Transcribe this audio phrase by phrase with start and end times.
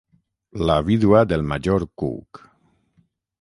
[0.69, 2.41] La vídua del major Cook.